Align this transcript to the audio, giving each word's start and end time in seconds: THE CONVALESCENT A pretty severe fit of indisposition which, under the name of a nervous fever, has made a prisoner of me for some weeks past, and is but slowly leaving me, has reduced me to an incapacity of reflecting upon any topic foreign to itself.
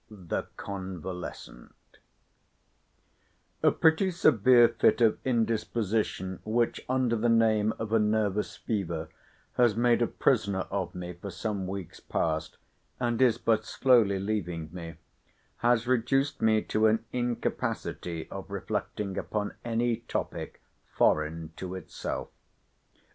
THE 0.09 0.47
CONVALESCENT 0.57 1.75
A 3.61 3.69
pretty 3.69 4.09
severe 4.09 4.67
fit 4.69 4.99
of 4.99 5.19
indisposition 5.23 6.39
which, 6.43 6.83
under 6.89 7.15
the 7.15 7.29
name 7.29 7.71
of 7.77 7.93
a 7.93 7.99
nervous 7.99 8.55
fever, 8.57 9.09
has 9.57 9.75
made 9.75 10.01
a 10.01 10.07
prisoner 10.07 10.61
of 10.71 10.95
me 10.95 11.13
for 11.13 11.29
some 11.29 11.67
weeks 11.67 11.99
past, 11.99 12.57
and 12.99 13.21
is 13.21 13.37
but 13.37 13.63
slowly 13.63 14.17
leaving 14.17 14.69
me, 14.73 14.95
has 15.57 15.85
reduced 15.85 16.41
me 16.41 16.63
to 16.63 16.87
an 16.87 17.05
incapacity 17.11 18.27
of 18.31 18.49
reflecting 18.49 19.19
upon 19.19 19.53
any 19.63 19.97
topic 19.97 20.63
foreign 20.95 21.51
to 21.57 21.75
itself. 21.75 22.29